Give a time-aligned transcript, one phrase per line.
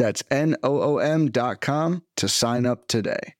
[0.00, 3.34] That's N O O M.com to sign up today.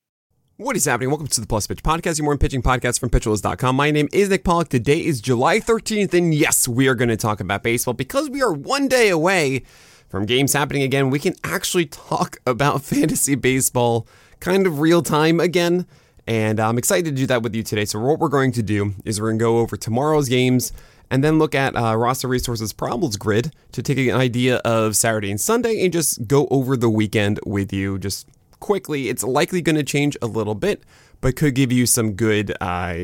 [0.57, 1.09] What is happening?
[1.09, 3.75] Welcome to the Plus Pitch Podcast, your morning pitching podcast from PitcherList.com.
[3.75, 4.67] My name is Nick Pollack.
[4.69, 8.43] Today is July 13th, and yes, we are going to talk about baseball because we
[8.43, 9.63] are one day away
[10.07, 11.09] from games happening again.
[11.09, 14.07] We can actually talk about fantasy baseball
[14.39, 15.87] kind of real time again.
[16.27, 17.85] And I'm excited to do that with you today.
[17.85, 20.73] So, what we're going to do is we're going to go over tomorrow's games
[21.11, 25.29] and then look at uh, roster resources probables grid to take an idea of Saturday
[25.29, 28.29] and Sunday and just go over the weekend with you just
[28.61, 29.09] quickly.
[29.09, 30.83] It's likely going to change a little bit,
[31.19, 32.95] but could give you some good uh,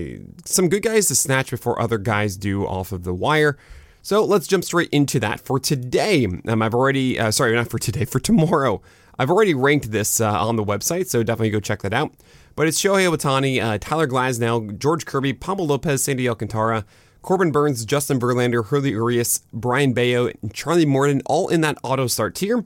[0.46, 3.58] some good guys to snatch before other guys do off of the wire.
[4.02, 5.42] So let's jump straight into that.
[5.42, 8.82] For today, um, I've already uh, sorry not for today for tomorrow.
[9.20, 12.14] I've already ranked this uh, on the website, so definitely go check that out.
[12.56, 16.86] But it's Shohei Ohtani, uh, Tyler Glasnow, George Kirby, Pablo Lopez, Sandy Alcantara,
[17.28, 22.08] Corbin Burnes, Justin Verlander, Julio Urias, Brayan Bello, and Charlie Morton, all in that auto
[22.08, 22.64] start tier.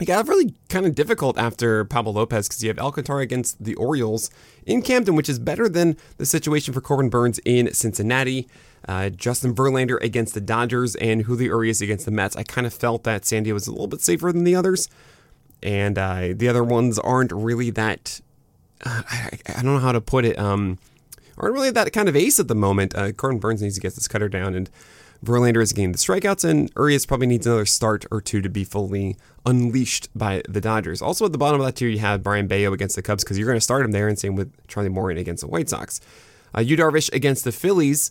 [0.00, 3.76] It got really kind of difficult after Pablo Lopez because you have Alcantara against the
[3.76, 4.28] Orioles
[4.66, 8.48] in Camden, which is better than the situation for Corbin Burnes in Cincinnati.
[8.88, 12.34] Uh, Justin Verlander against the Dodgers and Julio Urias against the Mets.
[12.34, 14.88] I kind of felt that Sandy was a little bit safer than the others,
[15.62, 18.20] and uh, the other ones aren't really that.
[18.84, 20.36] Uh, I, I, don't know how to put it.
[20.40, 20.78] Um,
[21.38, 22.94] aren't really that kind of ace at the moment.
[22.94, 24.70] Uh, Corbin Burnes needs to get this cutter down, and
[25.24, 28.64] Verlander is getting the strikeouts, and Urias probably needs another start or two to be
[28.64, 31.02] fully unleashed by the Dodgers.
[31.02, 33.38] Also, at the bottom of that tier, you have Brayan Bello against the Cubs because
[33.38, 36.00] you're going to start him there, and same with Charlie Morton against the White Sox.
[36.56, 38.10] Uh, Yu Darvish against the Phillies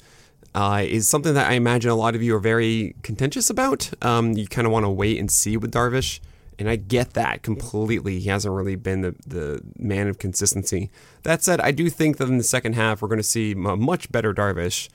[0.53, 3.89] uh, is something that I imagine a lot of you are very contentious about.
[4.03, 6.19] Um, you kind of want to wait and see with Darvish,
[6.59, 8.19] and I get that completely.
[8.19, 10.91] He hasn't really been the, the man of consistency.
[11.23, 13.55] That said, I do think that in the second half, we're going to see a
[13.55, 14.89] much better Darvish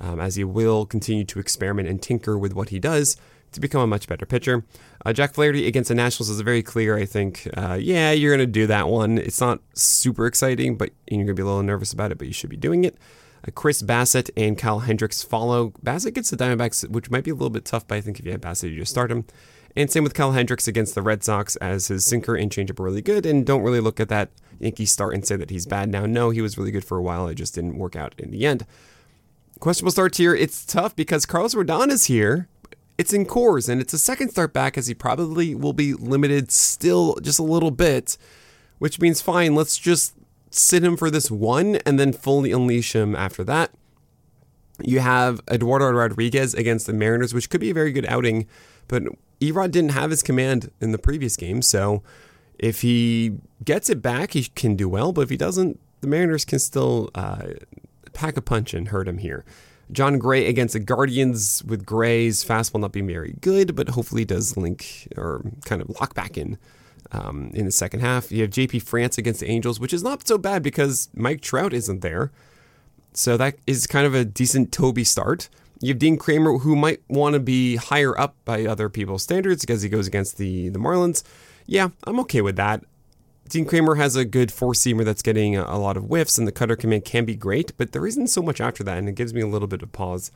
[0.00, 3.16] um, as he will continue to experiment and tinker with what he does
[3.52, 4.64] to become a much better pitcher.
[5.04, 7.48] Uh, Jack Flaherty against the Nationals is very clear, I think.
[7.54, 9.18] Uh, yeah, you're going to do that one.
[9.18, 12.26] It's not super exciting, but you're going to be a little nervous about it, but
[12.26, 12.96] you should be doing it.
[13.46, 15.72] Uh, Chris Bassitt and Kyle Hendricks follow.
[15.82, 18.24] Bassitt gets the Diamondbacks, which might be a little bit tough, but I think if
[18.24, 19.24] you have Bassett, you just start him.
[19.76, 22.84] And same with Kyle Hendricks against the Red Sox, as his sinker and changeup are
[22.84, 23.24] really good.
[23.24, 26.06] And don't really look at that Yankee start and say that he's bad now.
[26.06, 27.28] No, he was really good for a while.
[27.28, 28.66] It just didn't work out in the end.
[29.60, 30.34] Questionable start here.
[30.34, 32.48] It's tough because Carlos Rodon is here.
[32.98, 36.50] It's in Coors, and it's a second start back as he probably will be limited
[36.50, 38.18] still just a little bit,
[38.78, 40.14] which means fine, let's just
[40.50, 43.70] sit him for this one and then fully unleash him after that.
[44.82, 48.46] You have Eduardo Rodriguez against the Mariners, which could be a very good outing,
[48.88, 49.04] but
[49.40, 52.02] Erod didn't have his command in the previous game, so
[52.58, 56.44] if he gets it back, he can do well, but if he doesn't, the Mariners
[56.44, 57.48] can still uh,
[58.12, 59.44] pack a punch and hurt him here.
[59.92, 64.56] Jon Gray against the Guardians with Gray's fastball not being very good, but hopefully does
[64.56, 66.58] link or kind of lock back in
[67.12, 68.30] um, in the second half.
[68.30, 71.72] You have JP France against the Angels, which is not so bad because Mike Trout
[71.72, 72.30] isn't there.
[73.12, 75.48] So that is kind of a decent Toby start.
[75.80, 79.62] You have Dean Kremer, who might want to be higher up by other people's standards
[79.62, 81.22] because he goes against the, the Marlins.
[81.66, 82.84] Yeah, I'm okay with that.
[83.48, 86.52] Dean Kremer has a good four seamer that's getting a, lot of whiffs, and the
[86.52, 89.34] cutter command can be great, but there isn't so much after that, and it gives
[89.34, 90.30] me a little bit of pause.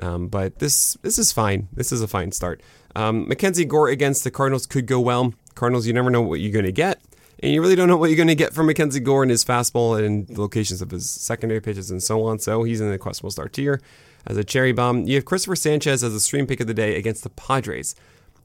[0.00, 1.68] Um, but this this is fine.
[1.72, 2.60] This is a fine start.
[2.96, 5.32] Um, Mackenzie Gore against the Cardinals could go well.
[5.54, 7.00] Cardinals, you never know what you're going to get,
[7.38, 9.44] and you really don't know what you're going to get from Mackenzie Gore and his
[9.44, 12.40] fastball and locations of his secondary pitches and so on.
[12.40, 13.80] So he's in the questionable start tier
[14.26, 15.04] as a cherry bomb.
[15.04, 17.94] You have Christopher Sanchez as a stream pick of the day against the Padres.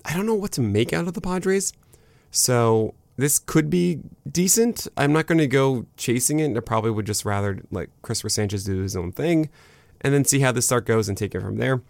[0.06, 1.74] I don't know what to make out of the Padres.
[2.32, 4.88] So this could be decent.
[4.96, 6.56] I'm not going to go chasing it.
[6.56, 9.50] I probably would just rather let Christopher Sanchez do his own thing
[10.02, 11.82] and then see how the start goes and take it from there.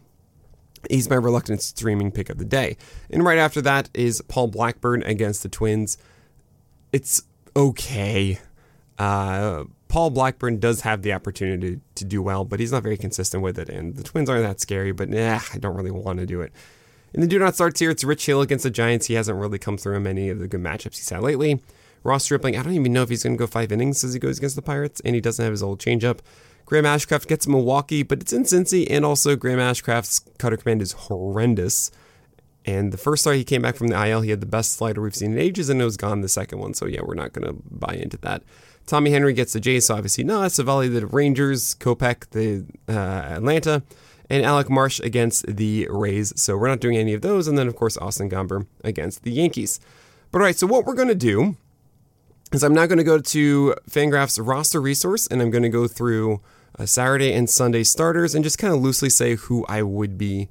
[0.89, 2.77] He's my reluctant streaming pick of the day.
[3.09, 5.97] And right after that is Paul Blackburn against the Twins.
[6.91, 7.21] It's
[7.55, 8.39] okay.
[8.97, 13.43] Uh, Paul Blackburn does have the opportunity to do well, but he's not very consistent
[13.43, 13.69] with it.
[13.69, 16.53] And the Twins aren't that scary, but nah, I don't really want to do it.
[17.11, 19.07] In the do not start here, it's Rich Hill against the Giants.
[19.07, 21.59] He hasn't really come through in many of the good matchups he's had lately.
[22.03, 24.19] Ross Stripling, I don't even know if he's going to go five innings as he
[24.19, 26.19] goes against the Pirates, and he doesn't have his old changeup.
[26.65, 30.91] Graham Ashcraft gets Milwaukee, but it's in Cincy, and also Graham Ashcraft's cutter command is
[30.91, 31.91] horrendous.
[32.63, 35.01] And the first start he came back from the IL, he had the best slider
[35.01, 36.75] we've seen in ages, and it was gone the second one.
[36.75, 38.43] So yeah, we're not going to buy into that.
[38.89, 40.49] Tommy Henry gets the Jays, so obviously not.
[40.49, 43.83] Civale the Rangers, Kopech the uh, Atlanta,
[44.31, 46.33] and Alec Marsh against the Rays.
[46.35, 47.47] So we're not doing any of those.
[47.47, 49.79] And then of course Austin Gomber against the Yankees.
[50.31, 51.55] But all right, so what we're going to do
[52.51, 55.87] is I'm now going to go to Fangraphs roster resource, and I'm going to go
[55.87, 56.41] through
[56.79, 60.49] uh, Saturday and Sunday starters and just kind of loosely say who I would be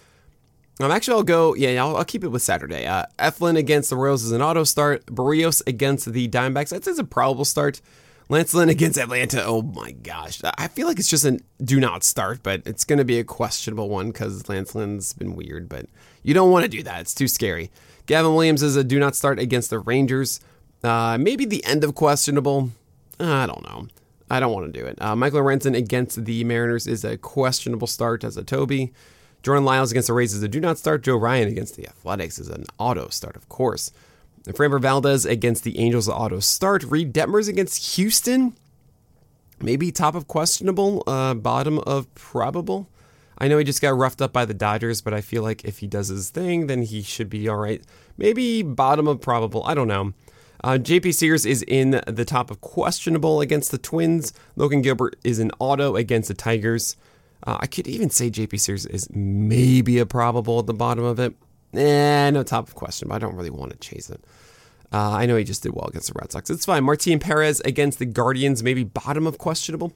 [0.80, 1.54] Um, actually, I'll go.
[1.54, 2.88] Yeah, I'll, I'll keep it with Saturday.
[2.88, 5.06] Uh, Eflin against the Royals is an auto start.
[5.06, 6.70] Berrios against the Diamondbacks.
[6.70, 7.82] That's a probable start.
[8.30, 9.46] Lance Lynn against Atlanta.
[9.46, 10.42] Oh my gosh.
[10.58, 13.24] I feel like it's just a do not start, but it's going to be a
[13.24, 15.86] questionable one because Lance Lynn's been weird, but
[16.24, 17.02] you don't want to do that.
[17.02, 17.70] It's too scary.
[18.08, 20.40] Gavin Williams is a do not start against the Rangers.
[20.86, 22.70] Uh, maybe the end of questionable.
[23.20, 23.88] I don't know.
[24.30, 25.02] I don't want to do it.
[25.02, 28.94] Uh, Michael Lorenzen against the Mariners is a questionable start as a Toby.
[29.44, 31.04] Jordan Lyles against the Rays is a do not start.
[31.04, 33.92] Joe Ryan against the Athletics is an auto start, of course.
[34.48, 36.84] And Framber Valdez against the Angels auto start.
[36.84, 38.56] Reid Detmers against Houston.
[39.62, 42.90] Maybe top of questionable, uh, bottom of probable.
[43.38, 45.80] I know he just got roughed up by the Dodgers, but I feel like if
[45.80, 47.82] he does his thing, then he should be all right.
[48.18, 49.64] Maybe bottom of probable.
[49.66, 50.14] I don't know.
[50.64, 54.34] Uh, JP Sears is in the top of questionable against the Twins.
[54.56, 56.96] Logan Gilbert is an auto against the Tigers.
[57.46, 61.20] Uh, I could even say JP Sears is maybe a probable at the bottom of
[61.20, 61.36] it.
[61.74, 64.24] Eh, no top of question, but I don't really want to chase it.
[64.94, 66.50] Uh, I know he just did well against the Red Sox.
[66.50, 66.84] It's fine.
[66.84, 69.92] Martin Perez against the Guardians, maybe bottom of questionable.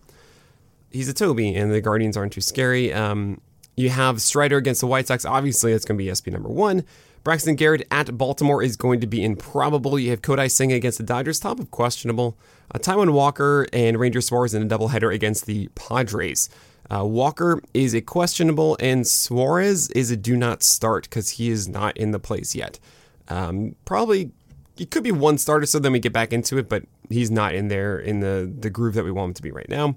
[0.91, 2.91] He's a Toby, and the Guardians aren't too scary.
[2.91, 3.39] Um,
[3.77, 5.23] you have Strider against the White Sox.
[5.23, 6.83] Obviously, it's going to be SP number one.
[7.23, 9.99] Braxton Garrett at Baltimore is going to be improbable.
[9.99, 12.37] You have Kodai Senga against the Dodgers, top of questionable.
[12.73, 16.49] Uh, Taijuan Walker and Ranger Suarez in a doubleheader against the Padres.
[16.89, 21.67] Uh, Walker is a questionable, and Suarez is a do not start because he is
[21.67, 22.79] not in the place yet.
[23.27, 24.31] Um, probably
[24.77, 27.53] it could be one starter, so then we get back into it, but he's not
[27.53, 29.95] in there in the the groove that we want him to be right now.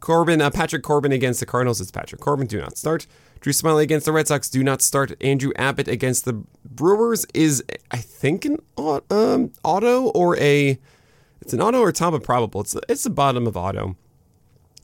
[0.00, 3.06] Corbin, uh, Patrick Corbin against the Cardinals is Patrick Corbin, do not start.
[3.40, 5.12] Drew Smyly against the Red Sox, do not start.
[5.22, 10.78] Andrew Abbott against the Brewers is, I think, an um, auto or a.
[11.40, 12.60] It's an auto or top of probable.
[12.60, 13.96] It's it's the bottom of auto.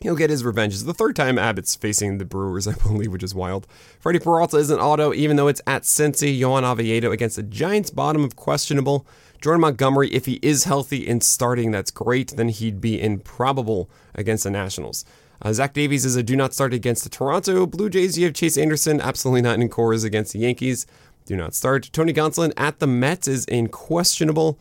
[0.00, 0.74] He'll get his revenge.
[0.74, 3.66] It's the third time Abbott's facing the Brewers, I believe, which is wild.
[3.98, 6.36] Freddie Peralta is an auto, even though it's at Cincy.
[6.36, 9.06] Johan Oviedo against the Giants, bottom of questionable.
[9.46, 12.36] Jordan Montgomery, if he is healthy and starting, that's great.
[12.36, 15.04] Then he'd be improbable against the Nationals.
[15.40, 18.18] Uh, Zach Davies is a do not start against the Toronto Blue Jays.
[18.18, 20.84] You have Chase Anderson, absolutely not in Coors against the Yankees.
[21.26, 21.90] Do not start.
[21.92, 24.58] Tony Gonsolin at the Mets is in questionable.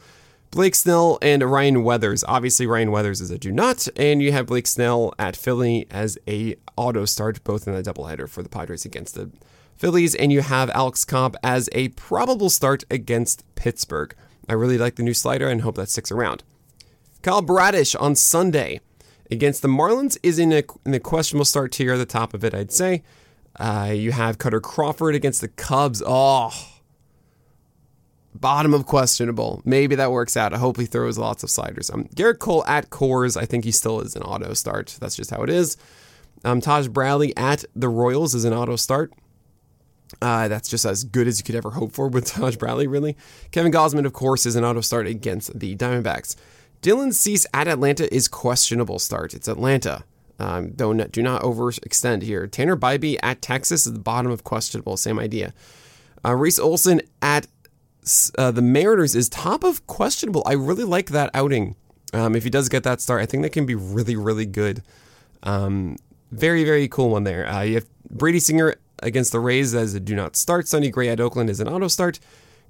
[0.51, 2.23] Blake Snell and Ryan Weathers.
[2.27, 6.19] Obviously, Ryan Weathers is a do not, and you have Blake Snell at Philly as
[6.27, 9.31] a auto start, both in the doubleheader for the Padres against the
[9.75, 14.15] Phillies, and you have Alex Cobb as a probable start against Pittsburgh.
[14.47, 16.43] I really like the new slider and hope that sticks around.
[17.21, 18.79] Kyle Bradish on Sunday
[19.31, 22.43] against the Marlins is in a, in a questionable start tier at the top of
[22.43, 23.03] it, I'd say.
[23.59, 26.03] Uh, you have Kutter Crawford against the Cubs.
[26.05, 26.51] Oh,
[28.33, 29.61] bottom of questionable.
[29.65, 30.53] Maybe that works out.
[30.53, 31.89] I hope he throws lots of sliders.
[31.89, 33.37] Um, Gerrit Cole at Coors.
[33.37, 34.97] I think he still is an auto start.
[34.99, 35.77] That's just how it is.
[36.43, 39.13] Um, Taj Bradley at the Royals is an auto start.
[40.21, 43.17] Uh, that's just as good as you could ever hope for with Taj Bradley, really.
[43.51, 46.35] Kevin Gausman, of course, is an auto start against the Diamondbacks.
[46.81, 49.33] Dylan Cease at Atlanta is questionable start.
[49.33, 50.03] It's Atlanta.
[50.39, 52.45] Um, don't do not overextend here.
[52.47, 54.97] Tanner Bibee at Texas is the bottom of questionable.
[54.97, 55.53] Same idea.
[56.23, 57.47] Uh, Reese Olson at
[58.37, 60.43] uh, the Mariners is top of questionable.
[60.45, 61.75] I really like that outing.
[62.13, 64.83] Um, if he does get that start, I think that can be really, really good.
[65.43, 65.97] Um,
[66.31, 67.47] very, very cool one there.
[67.47, 70.67] Uh, you have Brady Singer against the Rays as a do not start.
[70.67, 72.19] Sonny Gray at Oakland is an auto start.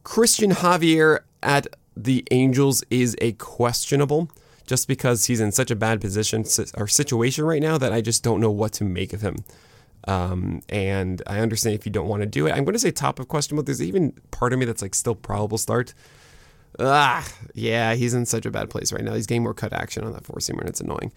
[0.04, 4.30] Cristian Javier at the Angels is a questionable
[4.68, 8.24] just because he's in such a bad position or situation right now that I just
[8.24, 9.38] don't know what to make of him.
[10.08, 12.52] Um, and I understand if you don't want to do it.
[12.52, 13.64] I'm going to say top of questionable.
[13.64, 15.94] There's even part of me that's like still probable start.
[16.80, 19.14] Ah, yeah, he's in such a bad place right now.
[19.14, 21.12] He's getting more cut action on that four seamer, and it's annoying.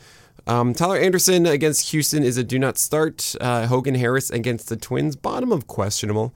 [0.46, 3.34] Um, Tyler Anderson against Houston is a do not start.
[3.40, 6.34] Uh, Hogan Harris against the Twins, bottom of questionable.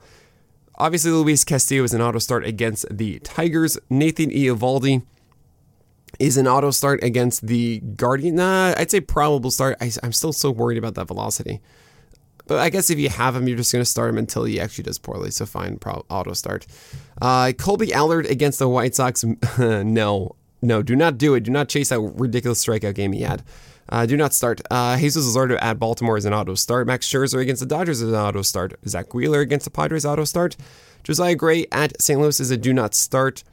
[0.75, 3.77] Obviously, Luis Castillo is an auto start against the Tigers.
[3.89, 5.03] Nathan Eovaldi
[6.19, 8.35] is an auto start against the Guardian.
[8.35, 9.77] Nah, I'd say probable start.
[9.81, 11.61] I, am still so worried about that velocity.
[12.45, 14.59] But I guess if you have him, you're just going to start him until he
[14.59, 15.31] actually does poorly.
[15.31, 16.65] So fine, pro- auto start.
[17.21, 19.23] Uh, Kolby Allard against the White Sox.
[19.57, 21.41] no, no, do not do it.
[21.41, 23.43] Do not chase that ridiculous strikeout game he had.
[23.89, 24.61] Uh, do not start.
[24.71, 26.87] Uh, Jesus Luzardo at Baltimore is an auto start.
[26.87, 28.73] Max Scherzer against the Dodgers is an auto start.
[28.87, 30.55] Zack Wheeler against the Padres auto start.
[31.03, 32.19] Josiah Gray at St.
[32.19, 33.43] Louis is a do not start.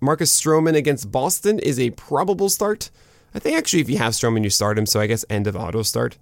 [0.00, 2.90] Marcus Stroman against Boston is a probable start.
[3.34, 4.86] I think actually if you have Stroman, you start him.
[4.86, 6.18] So I guess end of auto start.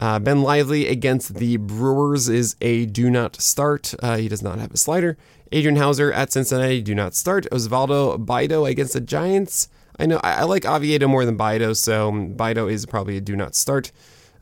[0.00, 3.94] Uh, ben Lively against the Brewers is a do not start.
[4.02, 5.18] Uh, he does not have a slider.
[5.52, 7.46] Adrian Houser at Cincinnati, do not start.
[7.52, 9.68] Osvaldo Bido against the Giants.
[9.98, 13.36] I know I, I like Oviedo more than Bido, so Bido is probably a do
[13.36, 13.92] not start.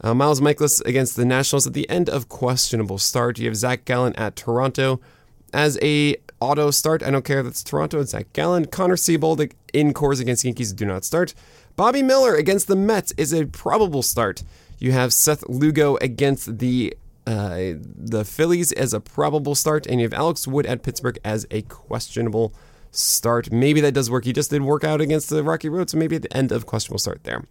[0.01, 3.41] Uh, Miles Mikolas against the Nationals at the end of questionable start.
[3.41, 5.01] You have Zac Gallen at Toronto
[5.53, 7.03] as a auto start.
[7.03, 8.67] I don't care if it's Toronto, it's Zac Gallen.
[8.67, 11.35] Connor Seabold in Coors against Yankees, do not start.
[11.75, 14.45] Bobby Miller against the Mets is a probable start.
[14.79, 20.07] You have Seth Lugo against the uh, the Phillies as a probable start, and you
[20.07, 22.55] have Alex Wood at Pittsburgh as a questionable
[22.91, 23.53] start.
[23.53, 24.25] Maybe that does work.
[24.25, 26.65] He just didn't work out against the Rocky Road, so maybe at the end of
[26.65, 27.45] questionable start there.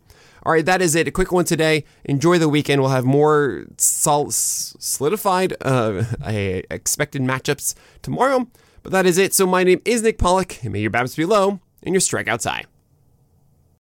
[0.43, 1.07] All right, that is it.
[1.07, 1.83] A quick one today.
[2.05, 2.81] Enjoy the weekend.
[2.81, 8.47] We'll have more sol- solidified uh, expected matchups tomorrow.
[8.81, 9.33] But that is it.
[9.33, 12.49] So my name is Nick Pollack, and may your BABIPs be low and your strikeouts
[12.49, 12.63] high.